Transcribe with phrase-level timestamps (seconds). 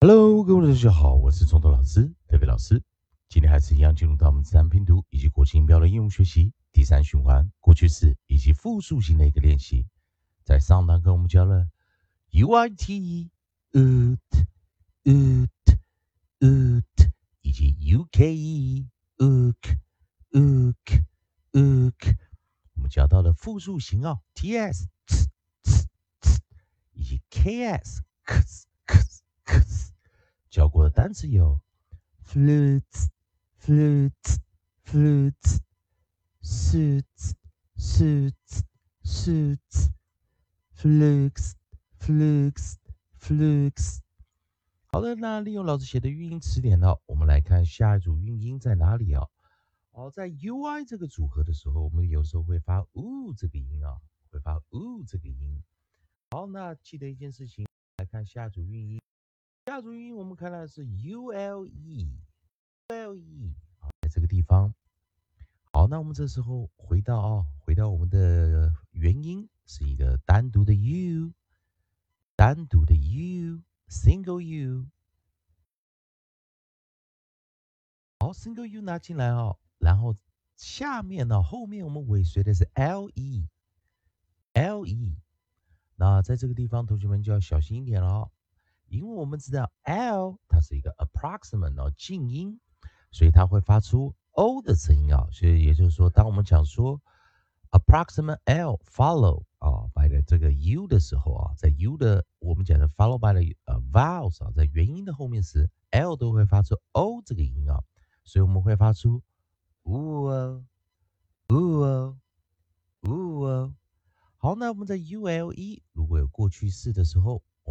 [0.00, 2.80] Hello，各位同学好，我是中头老师德伟老师。
[3.28, 9.88] 今天还是一样进入到我们自然拼读以及国际音标的应用学习第三循环，过去式以及复数型的一个练习。
[10.44, 11.68] 在上堂课我们教了
[12.30, 13.28] u i t
[13.72, 14.18] ut
[15.02, 15.48] ut
[16.38, 17.10] ut
[17.42, 18.86] 以及 u k e
[19.16, 19.78] uk
[20.30, 21.02] uk
[21.50, 22.16] uk，
[22.74, 25.16] 我们教到了复数型啊 t s t
[25.64, 25.88] t
[26.20, 26.40] t
[26.92, 28.68] 以及 k s k s k s k s。
[30.50, 31.60] 教过的单词有
[32.24, 33.08] flutes
[33.60, 34.38] flutes
[34.84, 35.60] flutes
[36.42, 37.34] suits
[37.76, 38.62] suits
[39.04, 39.90] suits
[40.74, 41.52] flukes
[41.98, 42.76] flukes
[43.20, 43.98] flukes。
[44.90, 49.26] 好的，那利用老师写的语音词典呢，我们来看下一组韵音在哪里啊？
[49.90, 55.62] 哦，在 u i 这个组合的时候，我们有时候会发 u 这个音啊，会发 u 这个音。
[56.30, 57.66] 好，那记得一件事情，
[57.98, 59.00] 来看下一组韵音。
[59.68, 62.08] 下组音我们看到是 u l e，u
[62.88, 64.72] l e 好，在这个地方。
[65.70, 71.34] 好，那我们这时候回到啊，回到我们的元音，是一个单独的 u，
[72.34, 74.86] 单独的 u，single u。
[78.20, 80.16] 好，single u 拿进来哦，然后
[80.56, 85.18] 下面呢，后面我们尾随的是 l e，l e。
[85.96, 88.30] 那在这个地方，同学们就要小心一点了哦。
[88.88, 92.58] 因为我们知道 l 它是一个 approximate 哦静音，
[93.10, 95.28] 所以它会发出 o 的声音啊。
[95.30, 97.00] 所以也就是说，当我们讲说
[97.70, 105.68] approximate l follow 啊 by 的这个 u 的时候啊，在 u 的我们讲的 follow by 的呃 vowels 啊，在元音的后面时
[105.90, 107.82] l 都会发出 o 这个音啊。
[108.24, 109.22] 所以我们会发出
[109.84, 110.62] oo
[111.48, 112.16] oo
[113.02, 113.74] oo。
[114.36, 117.42] 好，那我们在 u l e 如果有过去式的时候。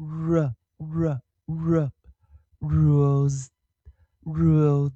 [0.00, 1.92] r r r
[2.58, 3.48] rose
[4.24, 4.92] road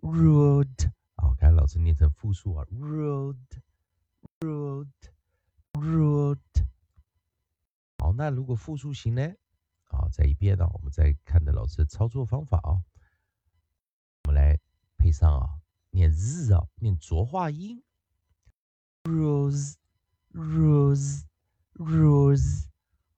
[0.00, 0.92] road.
[1.16, 3.36] 好，看老师念成复数啊，road
[4.40, 4.86] road
[5.72, 6.38] road.
[7.98, 9.34] 好，那如果复数型呢？
[9.84, 12.78] 好，在一边呢，我们再看着老师的操作方法啊，
[14.24, 14.60] 我们来
[14.96, 17.82] 配上啊，念日啊，念浊化音
[19.02, 19.74] ，rose
[20.32, 21.24] rose
[21.74, 22.68] rose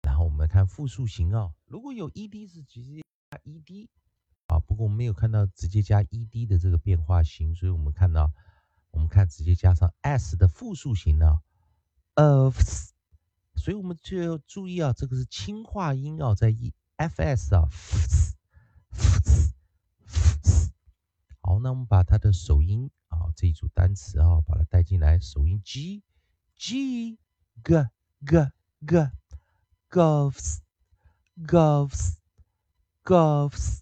[0.01, 3.89] 然后我们看复数型啊，如果有 ed 是直接加 ed
[4.47, 8.31] 啊，不过我们没有看到直接加 ed 的这个变化型，所以我们看到
[8.91, 11.41] 我们看直接加上 s 的复数型呢
[12.15, 12.57] of，
[13.55, 17.69] 所以我们就要注意啊，这个是轻化音啊，在 e f s 啊，
[21.41, 22.89] 好，那我们把它的首音。
[23.37, 25.19] 这一组单词啊，把它带进来。
[25.19, 26.01] 首音 g
[26.55, 27.19] g
[27.63, 27.87] g
[28.25, 28.51] g
[28.83, 29.11] g
[29.91, 30.57] golfs
[31.45, 32.15] golfs
[33.03, 33.81] golfs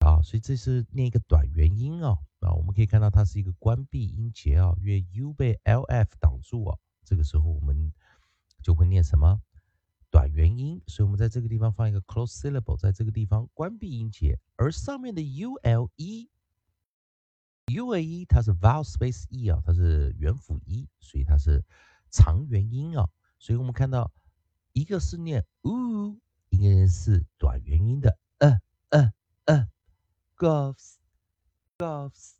[0.00, 7.92] 啊，所以这是念一个短元音啊啊，我们可以看到它是一个关闭音节啊，因为 u 被 lf 挡住啊，这个时候我们
[8.60, 9.40] 就会念什么
[10.10, 16.28] 短元音，所以我们在这个地方放一个 close syllable，在这个地方关闭音节，而上面的 U L E
[17.66, 21.64] UAE，它是 vowel space e 啊，它是元辅一，所以它是
[22.10, 23.08] 长元音啊。
[23.38, 24.12] 所以我们看到
[24.72, 26.16] 一个是念 u，
[26.48, 28.60] 一个是短元音的呃
[28.90, 29.12] 呃
[29.46, 29.68] 呃
[30.36, 30.98] g o l f s
[31.76, 32.38] g o l f s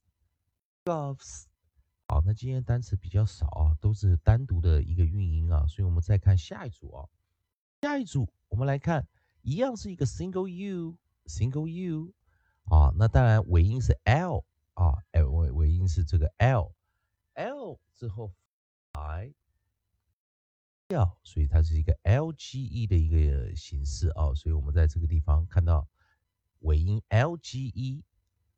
[0.85, 1.49] g o l f s
[2.07, 5.67] 好，那今天单词比较少啊，都是单独的一个韵音啊。
[5.67, 7.09] 所以我们再看下一组啊，
[7.83, 9.09] 下一组我们来看，
[9.43, 12.15] 一样是一个 single u，single u
[12.67, 14.45] 啊，那当然尾音是 l。
[15.87, 18.35] 是这个 l，l 之后
[18.93, 19.35] I
[20.89, 25.89] 要，所以它是一个 LGE 的一个形式啊，所以我们在这个地方看到
[26.61, 28.03] 尾音 LGE。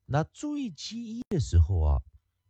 [0.05, 2.03] 那注意 GE 的时候啊，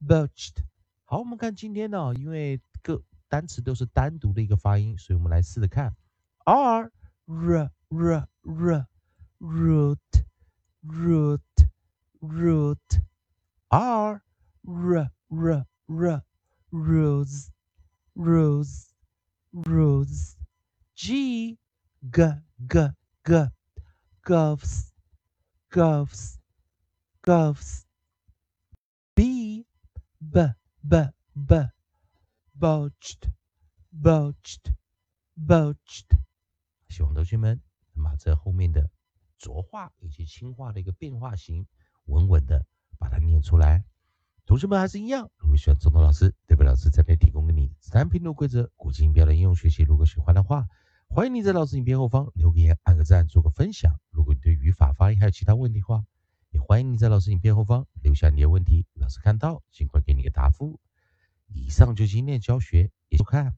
[0.00, 0.64] boached。
[1.04, 5.95] 好，我们看今天呢，因为各单词都是单独的一个发音，所以我们来试着看，
[6.45, 6.91] r
[7.25, 8.87] r r r
[9.39, 9.99] root
[10.83, 11.39] root
[12.21, 12.79] root
[13.69, 14.21] r
[14.63, 16.23] r r r
[16.71, 17.49] rose
[18.13, 18.89] rose
[19.51, 20.35] rose
[20.95, 21.57] g
[22.11, 22.93] g g
[23.23, 23.51] g
[24.23, 24.89] gloves
[25.69, 26.37] gloves
[27.21, 27.83] gloves
[29.13, 29.65] b
[30.19, 31.69] b b b
[32.62, 33.28] bouched
[33.90, 34.72] bouched
[35.34, 36.06] bouched
[36.88, 37.60] 希望同学们
[37.92, 38.88] 能把这后面的
[39.36, 41.66] 浊化以及轻化的一个变化型，
[42.04, 42.64] 稳稳的
[43.00, 43.84] 把它念出来。
[44.46, 49.82] 同学们还是一样，如果喜欢中东老师，代表老师这边提供给你三拼读规则、国际音标的应用学习。
[49.82, 50.68] 如果喜欢的话，
[51.08, 53.98] 欢迎你在老师影片后方留个言、按个赞、做个分享。
[54.10, 56.04] 如果你对语法、发音还有其他问题的话，
[56.50, 60.78] 也欢迎你在老师影片后方留下你的问题，老师看到尽快给你个答复。
[61.54, 63.54] 以上就今天教学，也就看。